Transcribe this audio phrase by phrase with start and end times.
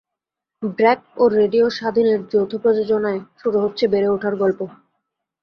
[0.77, 4.59] ব্র্যাক ও রেডিও স্বাধীনের যৌথ প্রযোজনায় শুরু হচ্ছে বেড়ে ওঠার গল্প।